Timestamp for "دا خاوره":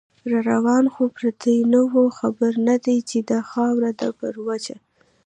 3.31-3.91